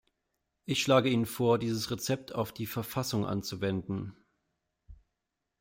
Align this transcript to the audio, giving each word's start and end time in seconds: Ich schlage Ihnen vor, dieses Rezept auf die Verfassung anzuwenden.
Ich 0.65 0.81
schlage 0.81 1.09
Ihnen 1.09 1.27
vor, 1.27 1.59
dieses 1.59 1.91
Rezept 1.91 2.33
auf 2.33 2.51
die 2.51 2.65
Verfassung 2.65 3.23
anzuwenden. 3.23 4.17